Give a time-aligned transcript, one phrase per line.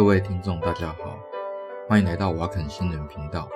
[0.00, 1.20] 各位听众，大家好，
[1.86, 3.46] 欢迎来到瓦肯新人频道。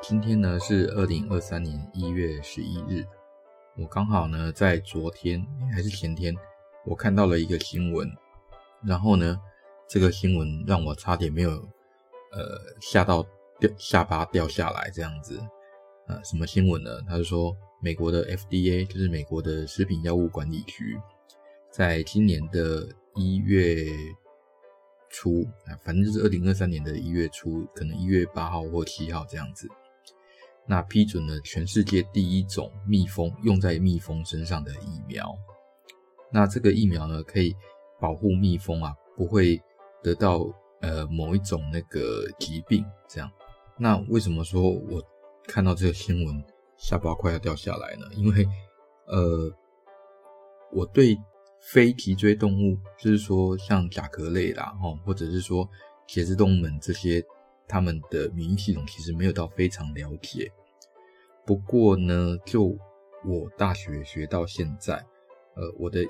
[0.00, 3.04] 今天呢是二零二三年一月十一日，
[3.76, 6.32] 我刚好呢在昨天还是前天，
[6.84, 8.08] 我看到了一个新闻，
[8.84, 9.36] 然后呢
[9.88, 13.26] 这个新闻让我差点没有呃吓到
[13.58, 15.36] 掉下巴掉下来这样子。
[16.06, 17.02] 呃，什么新闻呢？
[17.08, 17.52] 他是说
[17.82, 20.96] 美国的 FDA 就是美国的食品药物管理局，
[21.72, 23.84] 在今年的一月。
[25.16, 29.66] 初啊，反正就是二零二三年的一月初，可能一月八号或七号这样子。
[30.66, 35.34] 那批准了全世界第一种蜜蜂用在蜜蜂身上的疫苗。
[36.30, 37.56] 那这个疫苗呢，可以
[37.98, 39.58] 保护蜜蜂啊，不会
[40.02, 40.46] 得到
[40.82, 42.84] 呃某一种那个疾病。
[43.08, 43.30] 这样，
[43.78, 45.02] 那为什么说我
[45.48, 46.44] 看到这个新闻
[46.76, 48.06] 下巴快要掉下来呢？
[48.14, 48.46] 因为
[49.06, 49.50] 呃，
[50.72, 51.16] 我对。
[51.60, 55.68] 非脊椎动物，就是说像甲壳类啦，齁，或者是说
[56.06, 57.24] 节肢动物们这些，
[57.66, 60.52] 它们的免疫系统其实没有到非常了解。
[61.44, 62.76] 不过呢，就
[63.24, 64.94] 我大学学到现在，
[65.54, 66.04] 呃，我的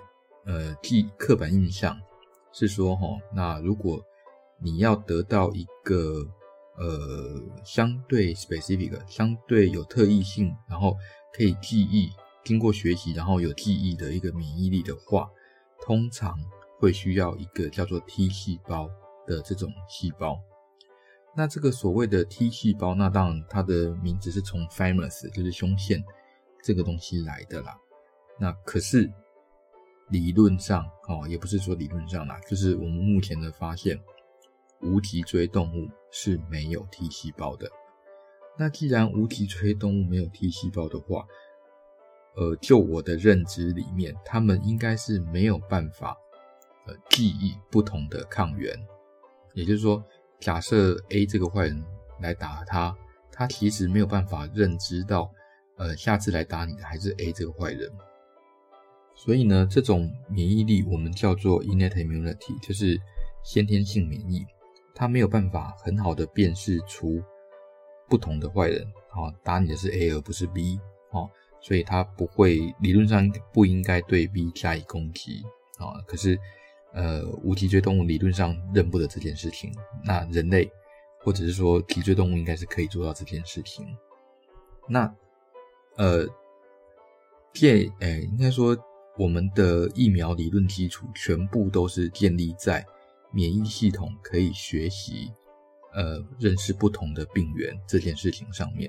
[0.45, 1.99] 呃记刻板印象
[2.53, 4.03] 是说，齁，那如果
[4.59, 6.27] 你要得到一个
[6.79, 10.97] 呃相对 specific、相对有特异性，然后
[11.35, 12.11] 可以记忆、
[12.45, 15.31] 经过学习然后有记忆的一个免疫力的话，
[15.87, 16.37] 通常
[16.81, 18.91] 会需要一个叫做 T 细胞
[19.25, 20.37] 的这种细胞。
[21.33, 26.05] 那这个所谓的 T 细胞，那当然它的名字是从 thymus，就是胸腺
[26.61, 27.79] 这个东西来的啦。
[28.37, 29.09] 那可是
[30.09, 33.97] 理论上哦，也不是说理论上啦，就是我们目前的发现，
[34.83, 37.71] 无脊椎动物是没有 T 细胞的。
[38.59, 41.25] 那既然无脊椎动物没有 T 细胞的话，
[42.37, 46.15] 呃，就我的认知里面，他们应该是没有办法
[46.87, 48.77] 呃记忆不同的抗原，
[49.55, 50.05] 也就是说，
[50.39, 51.83] 假设 A 这个坏人
[52.21, 52.95] 来打他，
[53.33, 55.31] 他其实没有办法认知到，
[55.79, 57.91] 呃，下次来打你的还是 A 这个坏人。
[59.15, 63.01] 所以呢，这种免疫力我们叫做 innate immunity，就是
[63.43, 64.45] 先天性免疫，
[64.95, 67.23] 他没有办法很好的辨识出
[68.11, 68.83] 不同的坏人，
[69.15, 70.79] 哦，打你的是 A 而不是 B，
[71.13, 71.31] 哦。
[71.67, 75.43] 所以它不会，理论上不应该对 B 加以攻击
[75.79, 75.99] 啊。
[76.07, 76.39] 可是，
[76.93, 79.73] 呃，无脊椎动物理论上认不得这件事情。
[80.05, 80.71] 那人类
[81.19, 83.85] 或者是说脊椎动物应该是可以做到这件事情。
[84.89, 85.13] 那，
[85.97, 86.25] 呃，
[87.53, 88.79] 建，诶、应该说
[89.19, 92.87] 我们的疫苗理论基础全部都是建立在
[93.33, 95.33] 免疫系统可以学习，
[95.93, 98.89] 呃，认识不同的病原这件事情上面。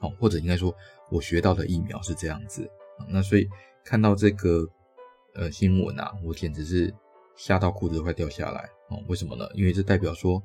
[0.00, 0.74] 好，或者应该说，
[1.10, 2.70] 我学到的疫苗是这样子。
[3.08, 3.48] 那所以
[3.84, 4.68] 看到这个
[5.34, 6.92] 呃新闻啊，我简直是
[7.34, 8.68] 吓到裤子都快掉下来。
[8.88, 9.48] 哦，为什么呢？
[9.54, 10.42] 因为这代表说，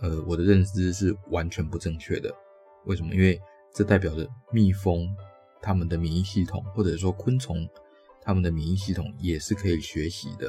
[0.00, 2.34] 呃，我的认知是完全不正确的。
[2.84, 3.14] 为什么？
[3.14, 3.40] 因为
[3.72, 5.08] 这代表着蜜蜂
[5.62, 7.68] 它们的免疫系统，或者说昆虫
[8.20, 10.48] 它们的免疫系统也是可以学习的。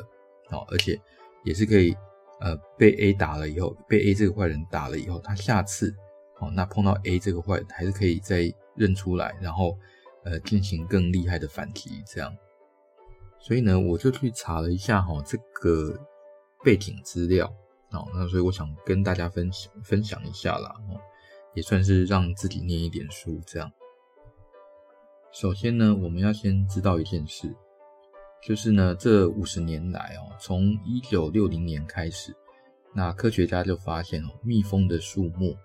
[0.49, 0.99] 哦，而且
[1.43, 1.95] 也是可以
[2.39, 5.95] 呃被 A 打了以后，被 A 这个坏人打了以后，他下次。
[6.39, 9.77] 哦，那碰到 A 这个坏还是可以再认出来，然后
[10.23, 12.31] 呃进行更厉害的反击，这样。
[13.39, 15.99] 所以呢，我就去查了一下哈这个
[16.63, 17.47] 背景资料，
[17.91, 20.99] 哦，那所以我想跟大家分享分享一下啦，哦，
[21.53, 23.71] 也算是让自己念一点书这样。
[25.31, 27.55] 首先呢，我们要先知道一件事，
[28.43, 32.35] 就是呢这五十年来哦，从一九六零年开始，
[32.93, 35.55] 那科学家就发现哦，蜜蜂的数目。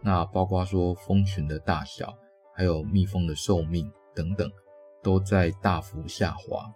[0.00, 2.16] 那包括说蜂群的大小，
[2.54, 4.48] 还有蜜蜂的寿命等等，
[5.02, 6.72] 都在大幅下滑。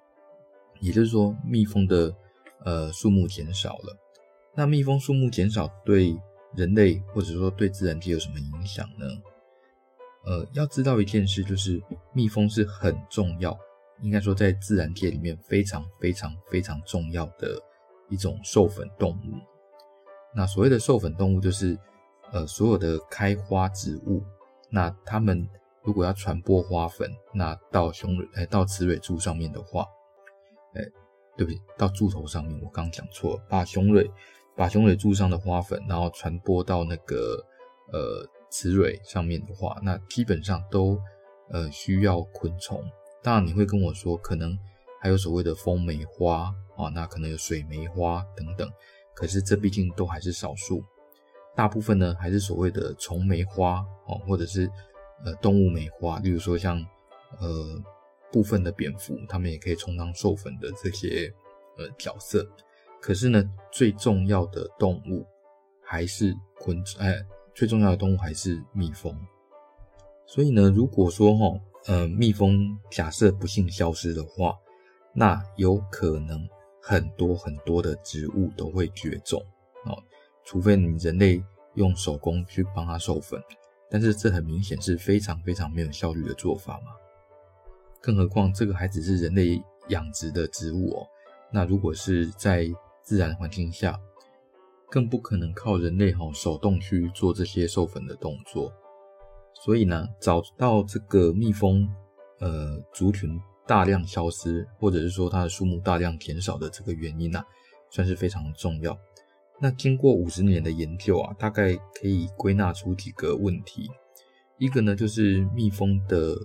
[0.81, 2.13] 也就是说，蜜蜂的
[2.65, 3.97] 呃数目减少了。
[4.57, 6.19] 那蜜蜂数目减少对
[6.57, 9.07] 人类或者说对自然界有什么影响呢？
[10.25, 11.81] 呃，要知道一件事，就是
[12.13, 13.57] 蜜蜂是很重要，
[14.03, 17.57] 应该说在自然界里面非常非常非常重要的
[18.09, 19.39] 一种授粉动物。
[20.35, 21.79] 那所谓的授粉动物就是。
[22.33, 24.23] 呃，所有的开花植物，
[24.71, 25.47] 那它们
[25.83, 29.87] 如果要传播花粉，那到雄蕊，哎，到雌蕊柱上面的话，
[30.75, 30.83] 哎，
[31.37, 34.11] 对不起，到柱头上面，我刚讲错了，把雄蕊，
[34.57, 37.45] 把雄蕊柱上的花粉，然后传播到那个
[37.93, 40.99] 呃雌蕊上面的话，那基本上都
[41.51, 42.83] 呃需要昆虫。
[43.23, 44.59] 当然，你会跟我说，可能
[45.01, 48.67] 还有所谓的风梅花啊，那可能有水梅花等等，
[49.15, 50.83] 可是这毕竟都还是少数。
[51.55, 54.71] 大部分呢，还是所谓的虫媒花哦，或者是
[55.25, 56.79] 呃动物媒花，例如说像
[57.39, 57.83] 呃
[58.31, 61.33] 部分的蝙蝠，它们也可以充当授粉的这些
[61.77, 62.47] 呃角色。
[63.01, 65.27] 可是呢，最重要的动物
[65.85, 67.15] 还是昆虫，哎，
[67.55, 69.15] 最重要的动物还是蜜蜂。
[70.27, 74.57] 所以呢，如果说哈，呃，蜜蜂假设不幸消失的话，
[75.13, 76.49] 那有可能
[76.81, 79.45] 很多很多的植物都会绝种
[79.85, 79.99] 哦，
[80.45, 81.43] 除非你人类
[81.75, 83.43] 用手工去帮它授粉，
[83.91, 86.93] 但是这很明显是非常非常没有效率的做法嘛。
[88.01, 91.07] 更何况这个还只是人类养殖的植物哦，
[91.53, 92.67] 那如果是在
[93.03, 93.99] 自然环境下，
[94.91, 98.73] 更不可能靠人类哈手动去做这些授粉的动作。
[99.65, 101.89] 所以呢，找到这个蜜蜂
[102.41, 107.45] 呃族群大量消失，或者是说它的数目大量减少的这个原因啊，
[107.91, 108.99] 算是非常重要。
[109.63, 113.89] 那经过五十年的研究啊，大概可以归纳出几个问题。
[114.59, 116.37] 一个呢，就是蜜蜂的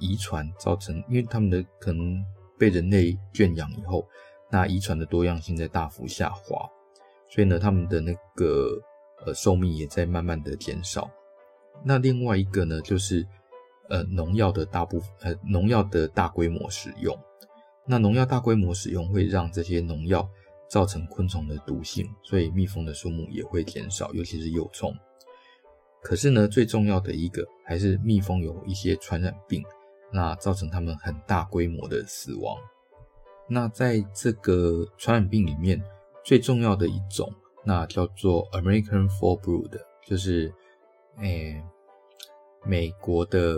[0.00, 2.20] 遗传造成，因为它们的可能
[2.58, 4.04] 被人类圈养以后。
[4.50, 6.68] 那遗传的多样性在大幅下滑，
[7.28, 8.80] 所以呢，他们的那个
[9.24, 11.08] 呃寿命也在慢慢的减少。
[11.84, 13.24] 那另外一个呢，就是
[13.88, 17.16] 呃农药的大部分呃农药的大规模使用。
[17.86, 20.28] 那农药大规模使用会让这些农药
[20.68, 24.94] 造成昆虫的毒性，所以蜜蜂的数目也会减少，尤其是幼虫。
[26.02, 29.62] 可是呢，最重要的一个还是蜜蜂有一些传染病，
[30.12, 32.56] 那造成它们很大规模的死亡。
[33.48, 35.82] 那在这个传染病里面，
[36.24, 37.32] 最重要的一种，
[37.64, 40.52] 那叫做 American Fall Brood，就是，
[41.18, 41.62] 诶、
[42.64, 43.56] 美国的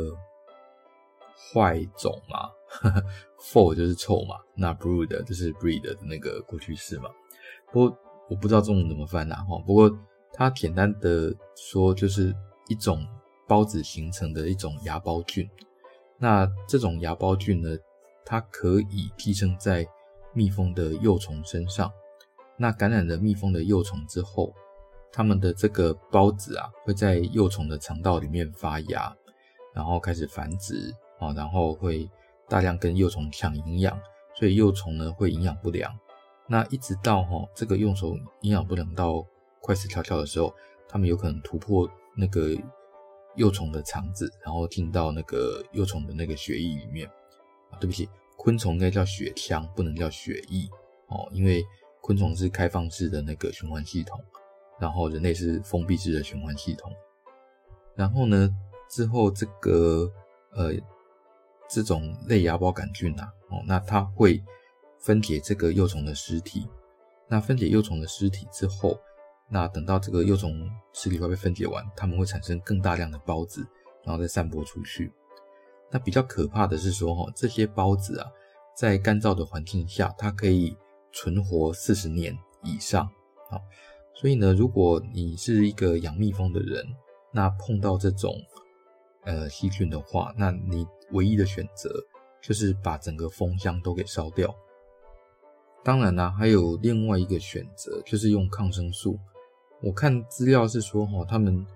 [1.52, 2.50] 坏种嘛
[3.40, 7.08] Fall 就是臭嘛，那 Brood 就是 breed 的那个过去式嘛。
[7.72, 7.98] 不过
[8.28, 9.58] 我不知道中文怎么翻啊，哈。
[9.66, 9.90] 不过
[10.32, 12.34] 它简单的说，就是
[12.68, 13.06] 一种
[13.46, 15.48] 孢子形成的一种芽孢菌。
[16.18, 17.76] 那这种芽孢菌呢，
[18.24, 19.86] 它可以寄生在
[20.34, 21.90] 蜜蜂的幼虫身上，
[22.56, 24.52] 那感染了蜜蜂的幼虫之后，
[25.10, 29.16] 它们的这个孢子啊，会在幼虫的肠道里面发芽，
[29.72, 32.08] 然后开始繁殖啊，然后会
[32.48, 34.00] 大量跟幼虫抢营养，
[34.34, 35.96] 所以幼虫呢会营养不良。
[36.46, 39.24] 那一直到哈这个幼虫营养不良到
[39.60, 40.54] 快死翘翘的时候，
[40.88, 42.56] 它们有可能突破那个
[43.36, 47.06] 幼虫的肠子，然后进到那个幼虫的那个血液里面。
[47.70, 48.08] 啊，对不起，
[48.38, 50.66] 昆虫应该叫血腔，不能叫血液
[51.08, 51.62] 哦，因为
[52.00, 54.18] 昆虫是开放式的那个循环系统，
[54.80, 56.90] 然后人类是封闭式的循环系统。
[57.94, 58.48] 然后呢，
[58.88, 60.10] 之后这个
[60.52, 60.72] 呃
[61.68, 64.42] 这种类芽孢杆菌啊，哦，那它会
[64.98, 66.66] 分解这个幼虫的尸体。
[67.28, 68.98] 那分解幼虫的尸体之后，
[69.50, 73.66] 那等到这个幼虫尸体快被分解完，它们会产生更大量的孢子，
[74.02, 75.12] 然后再散播出去。
[75.90, 78.26] 那比较可怕的是说，哈，这些孢子啊，
[78.74, 80.74] 在干燥的环境下，它可以
[81.12, 83.06] 存活四十年以上。
[83.50, 83.60] 好，
[84.14, 86.84] 所以呢，如果你是一个养蜜蜂的人，
[87.30, 88.34] 那碰到这种
[89.24, 91.90] 呃细菌的话，那你唯一的选择
[92.40, 94.54] 就是把整个蜂箱都给烧掉。
[95.84, 99.18] 当然啦，还有另外一个选择，就是用抗生素。
[99.82, 101.66] 我看资料是说，哈，他们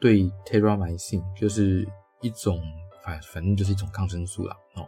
[0.00, 1.88] 对 Terramycin 就是
[2.20, 2.62] 一种。
[3.00, 4.86] 反反正就是一种抗生素啦，哦，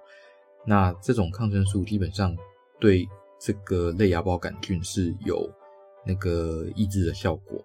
[0.67, 2.37] 那这种抗生素基本上
[2.79, 5.51] 对这个类芽孢杆菌是有
[6.05, 7.65] 那个抑制的效果。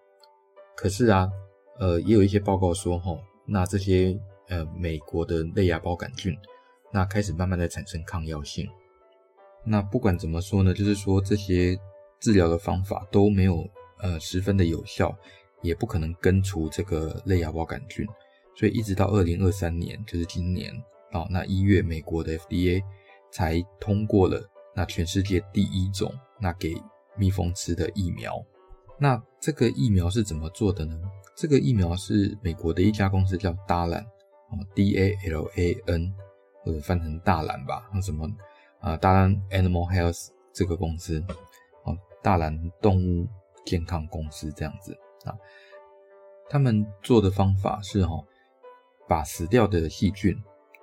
[0.78, 1.30] 可是啊，
[1.78, 6.38] 呃，也有一些报告说，哈，那这些呃美国的类芽孢杆菌，
[6.92, 8.70] 那开始慢慢的产生抗药性。
[9.64, 11.78] 那不管怎么说呢，就是说这些
[12.20, 13.68] 治疗的方法都没有
[14.00, 15.16] 呃十分的有效，
[15.62, 18.06] 也不可能根除这个类芽孢杆菌。
[18.56, 20.72] 所以一直到二零二三年，就是今年
[21.12, 22.82] 啊，那一月美国的 FDA
[23.32, 24.42] 才通过了
[24.76, 26.76] 那全世界第一种那给
[27.18, 28.42] 蜜蜂吃的疫苗。
[28.98, 30.98] 那这个疫苗是怎么做的呢？
[31.36, 34.06] 这个疫苗是美国的一家公司叫大兰
[34.74, 36.14] ，D A L A N
[36.64, 38.30] 或者翻成大蓝吧，那什么
[38.80, 41.24] 啊，大蓝 Animal Health 这个公司
[41.84, 43.28] 啊，大蓝动物
[43.66, 45.36] 健康公司这样子啊，
[46.50, 48.24] 他们做的方法是哈。
[49.08, 50.36] 把死掉的细菌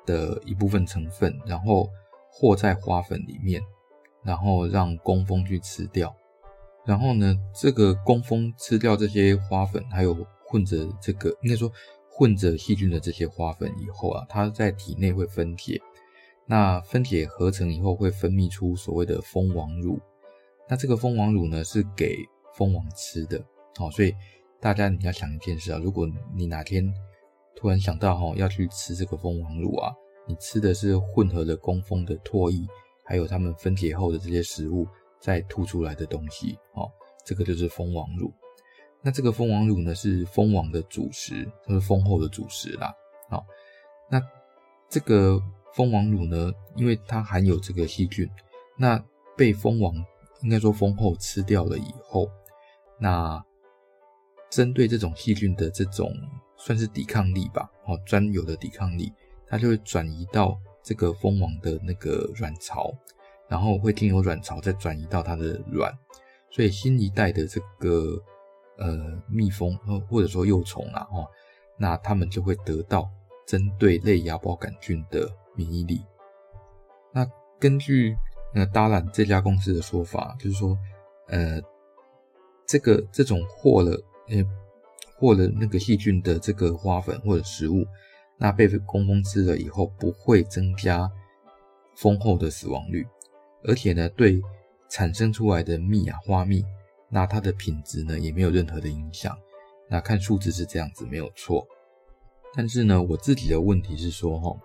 [0.07, 1.91] 的一部分成分，然后
[2.31, 3.61] 和在花粉里面，
[4.23, 6.14] 然后让工蜂去吃掉。
[6.85, 10.14] 然后呢，这个工蜂吃掉这些花粉，还有
[10.47, 11.69] 混着这个应该说
[12.14, 15.81] 混着细菌的这些花粉以后啊，它在体内会分解。
[16.47, 19.99] 那分解合成以后会分泌出所谓的蜂王乳。
[20.69, 22.16] 那这个蜂王乳呢，是给
[22.54, 23.42] 蜂王吃的。
[23.76, 24.14] 好，所以
[24.61, 26.92] 大家你要想一件事啊，如果你哪天
[27.57, 29.92] 突然想到哈，要去吃这个蜂王乳啊！
[30.26, 32.66] 你吃的是混合了工蜂的唾液，
[33.04, 34.87] 还有它们分解后的这些食物，
[35.21, 36.90] 再吐出来的东西，哦，
[37.25, 38.33] 这个就是蜂王乳。
[39.04, 42.94] 那这个蜂王乳呢，是蜂王的主食，它是蜂后的主食啦。
[43.28, 43.44] 好，
[44.09, 44.23] 那
[44.88, 45.42] 这个
[45.75, 48.30] 蜂王乳呢，因为它含有这个细菌，
[48.76, 49.04] 那
[49.37, 49.92] 被蜂王
[50.42, 52.30] 应该说蜂后吃掉了以后，
[52.97, 53.44] 那
[54.49, 56.14] 针对这种细菌的这种
[56.56, 59.12] 算是抵抗力吧，哦，专有的抵抗力，
[59.49, 62.94] 它就会转移到这个蜂王的那个卵巢，
[63.49, 65.92] 然后会经由卵巢再转移到它的卵，
[66.50, 68.23] 所以新一代的这个。
[68.79, 69.76] 呃，蜜蜂
[70.09, 71.29] 或者说幼虫啊，哦，
[71.79, 73.09] 那它们就会得到
[73.47, 76.00] 针对类芽孢杆菌的免疫力。
[77.12, 77.26] 那
[77.61, 78.17] 根据
[78.55, 80.76] 呃达兰这家公司的说法，就是说，
[81.29, 81.61] 呃，
[82.67, 83.93] 这个这种获了
[84.29, 84.43] 呃
[85.19, 87.87] 获了那个细菌的这个花粉或者食物，
[88.38, 91.09] 那被工蜂吃了以后，不会增加
[91.97, 93.07] 蜂后的死亡率，
[93.64, 94.41] 而且呢，对
[94.88, 96.64] 产生出来的蜜啊花蜜。
[97.14, 99.38] 那它的品质呢，也没有任何的影响。
[99.87, 101.66] 那看数字是这样子，没有错。
[102.54, 104.57] 但是呢，我自己的问题是说，哈，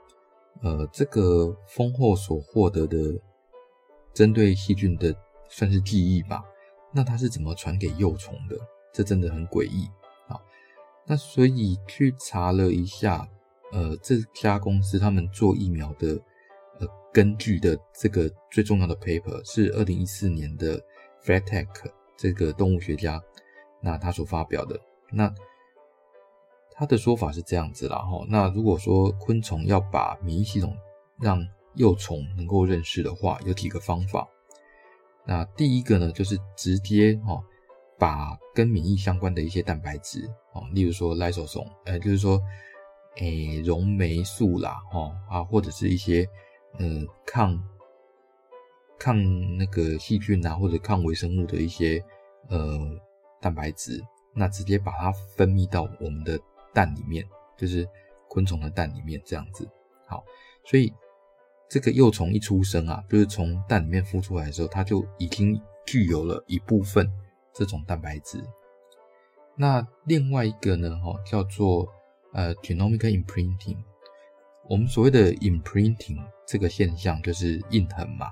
[0.62, 2.98] 呃，这个蜂后所获得的
[4.14, 5.14] 针对细菌的
[5.50, 6.42] 算是记忆吧？
[6.94, 8.58] 那它是怎么传给幼虫的？
[8.94, 9.86] 这真的很诡异
[10.30, 10.40] 啊。
[11.06, 13.28] 那所以去查了一下，
[13.74, 16.18] 呃，这家公司他们做疫苗的，
[16.80, 20.82] 呃，根据的这个最重要的 paper 是二零一四年的
[21.26, 21.68] Fatec。
[22.18, 23.22] 这个动物学家，
[23.80, 24.80] 那他所发表的，
[25.12, 25.32] 那
[26.72, 28.26] 他的说法是这样子啦哈。
[28.28, 30.76] 那如果说昆虫要把免疫系统
[31.20, 34.28] 让幼虫能够认识的话，有几个方法。
[35.26, 37.40] 那第一个呢，就是直接哈
[38.00, 42.42] 把跟免疫相关的一些蛋白质啊，例如说 lysosome，呃，就是说，
[43.18, 46.28] 诶，溶酶素啦，哈啊，或者是一些
[46.80, 46.88] 呃
[47.26, 47.58] 抗。
[49.00, 49.18] 抗
[49.58, 52.04] 那个细菌啊，或者抗微生物的一些
[52.50, 52.80] 呃
[53.42, 56.40] 蛋白质，那直接把它分泌到我们的
[56.74, 57.26] 蛋里面，
[57.58, 57.88] 就是
[58.28, 59.68] 昆虫的蛋里面这样子。
[60.06, 60.24] 好，
[60.66, 60.94] 所以
[61.70, 67.10] 这个幼虫一出生啊，就是从蛋里面孵出来的时候，它就已经具有了一部分
[67.54, 68.44] 这种蛋白质。
[69.56, 71.88] 那另外一个呢，哈，叫做
[72.34, 73.78] 呃 genomic imprinting。
[74.70, 78.28] 我们所谓的 imprinting 这个现象，就是印痕嘛。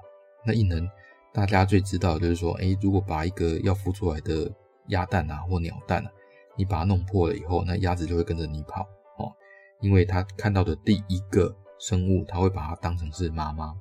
[0.45, 0.89] 那异能，
[1.33, 4.49] 大家最知道就是说，哎，如果把一个要孵出来的
[4.87, 6.11] 鸭蛋啊或鸟蛋啊，
[6.55, 8.83] 你把它弄破了以后，那鸭子就会跟着你跑
[9.17, 9.33] 哦，
[9.81, 13.75] 因为它看到的第一个生物，它会把它当成是妈妈。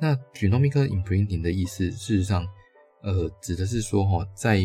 [0.00, 2.46] 那 genomic imprinting 的意思，事实上，
[3.02, 4.58] 呃，指的是说，哈，在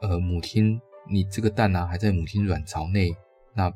[0.00, 3.16] 呃母亲你这个蛋啊还在母亲卵巢内，
[3.54, 3.72] 那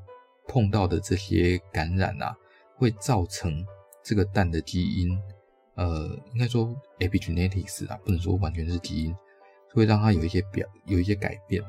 [0.48, 2.36] 碰到的这些感染啊，
[2.76, 3.64] 会造成
[4.02, 5.16] 这个蛋的基因。
[5.74, 9.16] 呃，应该说 epigenetics 啊，不能说完全是基因，
[9.72, 11.62] 会让它有一些表有一些改变。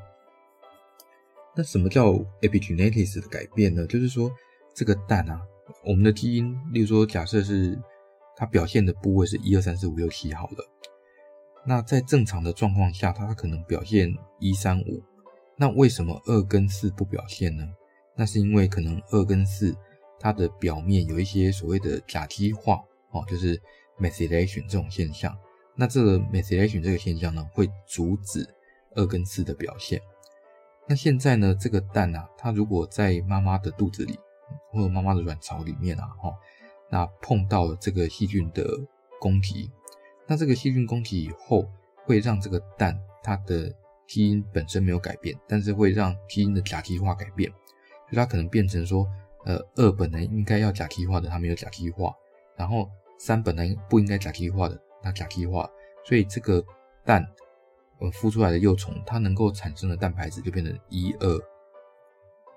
[1.55, 3.87] 那什么叫 epigenetics 的改变呢？
[3.87, 4.29] 就是说
[4.73, 5.41] 这个蛋啊，
[5.85, 7.79] 我们的基因，例如说假设是
[8.35, 10.69] 它表现的部位是一二三四五六七好了，
[11.65, 15.01] 那在正常的状况下，它可能表现一三五，
[15.55, 17.65] 那为什么二跟四不表现呢？
[18.17, 19.73] 那是因为可能二跟四
[20.19, 23.61] 它的表面有一些所谓的甲基化哦，就是。
[23.99, 25.37] Methylation 这种现象，
[25.75, 28.47] 那这个 methylation 这个现象呢，会阻止
[28.95, 30.01] 二跟四的表现。
[30.87, 34.19] 那现在呢，这个蛋啊，它如果在妈妈的肚子里
[34.71, 36.33] 或者妈妈的卵巢里面啊，哈，
[36.89, 38.65] 那碰到了这个细菌的
[39.19, 39.71] 攻击，
[40.27, 41.65] 那这个细菌攻击以后，
[42.05, 43.73] 会让这个蛋它的
[44.07, 49.07] 基因本身没有改变，但是会让基因的甲基化改变，所以它可能变成说，
[49.45, 52.13] 呃，二本来应该要甲基化的，它没有甲基化，
[52.57, 52.89] 然后。
[53.25, 55.65] 三本来不应该甲基化的，它甲基化，
[56.03, 56.61] 所以这个
[57.05, 57.25] 蛋，
[57.99, 61.37] 呃，孵出来的幼虫，它能够产生的蛋白质就变成一二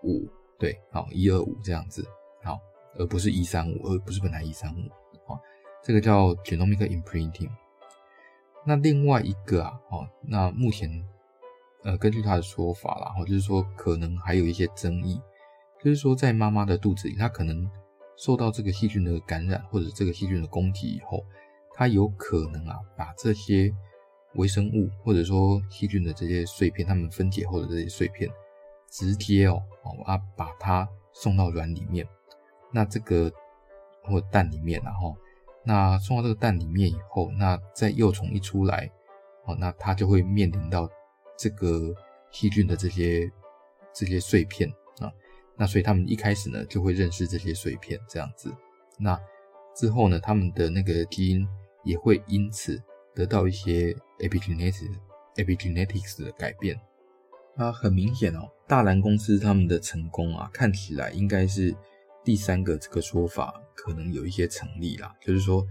[0.02, 2.04] 五，对，好，一二五这样子，
[2.42, 2.58] 好，
[2.98, 4.90] 而不是一三五，而不是本来一三五，
[5.24, 5.40] 好，
[5.84, 7.48] 这个叫 genomic imprinting。
[8.64, 10.90] 那另外一个啊，哦，那目前，
[11.84, 15.22] 呃，根据他的说法啦，哦，就是说可能还有一些争议，
[15.80, 17.70] 就是说在妈妈的肚子里，它可能。
[18.16, 21.24] 受到这个细菌的感染或者这个细菌的攻击以后，
[21.74, 23.70] 它有可能啊把这些
[24.34, 28.30] 微生物或者说细菌的这些碎片，它们分解后的这些碎片，
[28.90, 32.06] 直接哦哦啊把它送到卵里面，
[32.72, 33.30] 那这个
[34.02, 35.16] 或蛋里面然后，
[35.64, 38.90] 那送到这个蛋里面以后，那在幼虫一出来，
[39.44, 40.88] 哦那它就会面临到
[41.36, 41.94] 这个
[42.30, 43.30] 细菌的这些
[43.92, 44.70] 这些碎片
[45.00, 45.12] 啊。
[45.56, 48.52] 那所以他们一开始呢，就会认识这些碎片这样子。
[48.98, 49.18] 那
[49.74, 51.46] 之后呢，他们的那个基因
[51.84, 52.82] 也会因此
[53.14, 54.90] 得到一些 epigenetics
[55.36, 56.78] epigenetics 的改变。
[57.56, 61.74] 那很明显哦，大蓝公司他们的成功啊，看起来应该是
[62.22, 65.66] 第三个这个说法可能有一些成立啦，就是说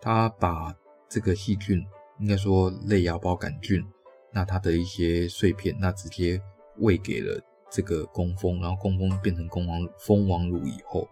[0.00, 0.72] 他把
[1.08, 1.84] 这个细菌，
[2.20, 3.84] 应该说类芽孢杆菌，
[4.32, 6.40] 那它的一些碎片，那直接
[6.78, 7.40] 喂给了
[7.70, 11.08] 这个工蜂，然后工蜂变成工王蜂王乳以后，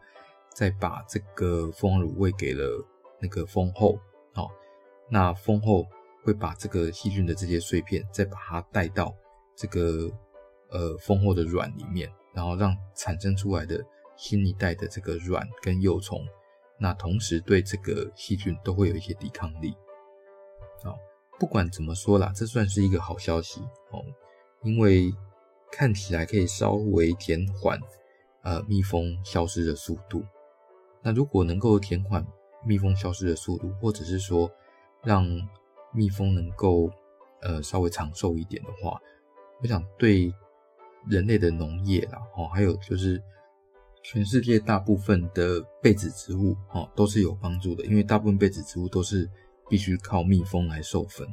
[0.55, 2.85] 再把这个蜂王乳喂给了
[3.21, 3.99] 那个蜂后，
[4.33, 4.49] 好，
[5.11, 5.87] 那蜂后
[6.23, 9.15] 会把这个细菌的这些碎片，再把它带到。
[9.57, 10.11] 这个
[10.71, 13.81] 呃蜂后的卵里面，然后让产生出来的
[14.17, 16.27] 新一代的这个卵跟幼虫，
[16.77, 19.73] 那同时对这个细菌都会有一些抵抗力。
[20.83, 20.99] 好，
[21.39, 23.61] 不管怎么说啦，这算是一个好消息
[23.93, 24.03] 哦，
[24.65, 25.15] 因为
[25.77, 27.81] 看起来可以稍微减缓
[28.43, 30.23] 呃蜜蜂消失的速度。
[31.03, 32.25] 那如果能够减缓
[32.65, 34.49] 蜜蜂消失的速度，或者是说
[35.03, 35.27] 让
[35.93, 36.89] 蜜蜂能够
[37.43, 39.01] 呃稍微长寿一点的话，
[39.61, 40.33] 我想对
[41.09, 43.21] 人类的农业啦，哦，还有就是
[44.05, 47.85] 全世界大部分的被子植物，哦，都是有帮助的。
[47.85, 49.29] 因为大部分被子植物都是
[49.69, 51.27] 必须靠蜜蜂来授粉，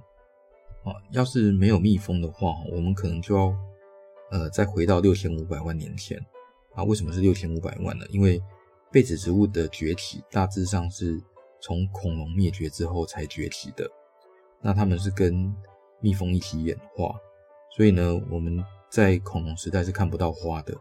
[0.84, 3.56] 哦，要是没有蜜蜂的话，我们可能就要
[4.32, 6.18] 呃再回到六千五百万年前
[6.74, 6.84] 啊。
[6.84, 8.06] 为什么是六千五百万呢？
[8.10, 8.42] 因为
[8.92, 11.22] 被子植物的崛起大致上是
[11.62, 13.88] 从恐龙灭绝之后才崛起的，
[14.62, 15.56] 那它们是跟
[16.00, 17.14] 蜜蜂一起演化。
[17.78, 20.74] 所以呢，我们在恐龙时代是看不到花的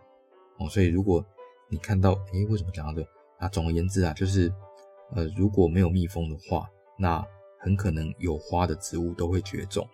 [0.58, 0.68] 哦。
[0.68, 1.24] 所以如果
[1.68, 3.06] 你看到，诶，为什么讲到这？
[3.38, 4.52] 啊，总而言之啊，就是
[5.14, 7.24] 呃，如果没有蜜蜂的话，那
[7.58, 9.86] 很可能有花的植物都会绝种。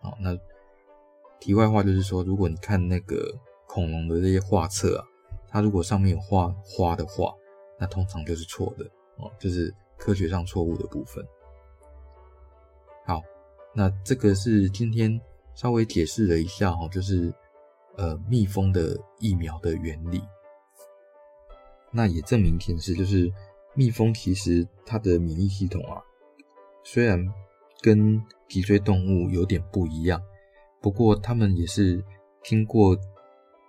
[0.00, 0.34] 好，那
[1.40, 3.34] 题外话就是说，如果你看那个
[3.66, 5.04] 恐龙的这些画册啊，
[5.48, 7.34] 它如果上面有画花的话，
[7.78, 8.84] 那通常就是错的
[9.16, 11.24] 哦，就是科学上错误的部分。
[13.04, 13.22] 好，
[13.74, 15.20] 那这个是今天。
[15.54, 17.34] 稍微解释了一下哈，就是
[17.96, 20.22] 呃蜜蜂的疫苗的原理，
[21.90, 23.28] 那也证明一件事，就是
[23.74, 26.00] 蜜蜂其实它的免疫系统啊，
[26.84, 27.18] 虽然
[27.80, 30.22] 跟脊椎动物有点不一样，
[30.80, 32.02] 不过他们也是
[32.42, 32.96] 经过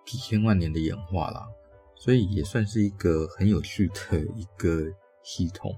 [0.06, 1.48] 几千万年的演化啦，
[1.96, 4.86] 所以也算是一个很有趣的一个
[5.24, 5.76] 系统。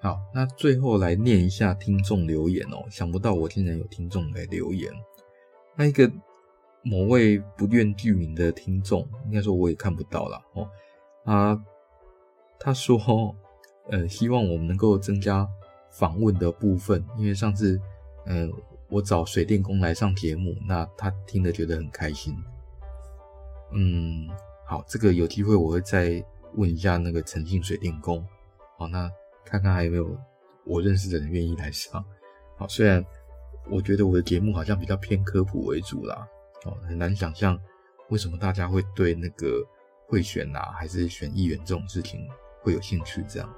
[0.00, 2.84] 好，那最后来念一下听众留言哦。
[2.90, 4.92] 想不到我竟然有听众来留言。
[5.76, 6.10] 那一个
[6.82, 10.68] 某位不愿具名的听众，应该说我也看不到啦哦。
[11.24, 11.64] 他
[12.58, 12.98] 他说，
[13.90, 15.48] 呃，希望我们能够增加
[15.90, 17.80] 访问的部分，因为上次，
[18.26, 18.48] 呃，
[18.92, 22.36] 我找水电工来上节目，那他听了觉得很开心。
[23.72, 24.28] 嗯，
[24.66, 26.24] 好，这个有机会我会再
[26.54, 28.24] 问一下那个诚信水电工。
[28.78, 29.10] 好，那。
[29.44, 30.16] 看看还有没有
[30.64, 32.02] 我认识的人愿意来上。
[32.56, 33.04] 好，虽然
[33.68, 36.26] 我觉得我的节目好像比较偏科普为主啦，
[36.64, 37.58] 哦，很难想象
[38.08, 39.62] 为什么大家会对那个
[40.06, 42.26] 贿选啊，还是选议员这种事情
[42.62, 43.22] 会有兴趣。
[43.28, 43.54] 这样，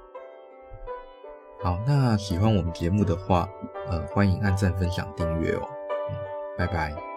[1.61, 3.49] 好，那喜欢我们节目的话，
[3.89, 5.61] 呃，欢迎按赞、分享、订阅哦。
[6.09, 6.15] 嗯，
[6.57, 7.14] 拜拜。